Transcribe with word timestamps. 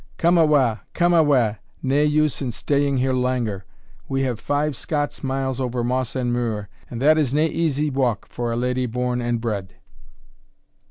Come 0.17 0.35
awa, 0.39 0.81
come 0.95 1.13
awa, 1.13 1.59
nae 1.83 2.01
use 2.01 2.41
in 2.41 2.49
staying 2.49 2.97
here 2.97 3.13
langer; 3.13 3.65
we 4.09 4.23
have 4.23 4.39
five 4.39 4.75
Scots 4.75 5.23
miles 5.23 5.61
over 5.61 5.83
moss 5.83 6.15
and 6.15 6.33
muir, 6.33 6.69
and 6.89 6.99
that 6.99 7.19
is 7.19 7.35
nae 7.35 7.43
easy 7.45 7.91
walk 7.91 8.25
for 8.27 8.51
a 8.51 8.55
leddy 8.55 8.87
born 8.87 9.21
and 9.21 9.39
bred." 9.39 9.75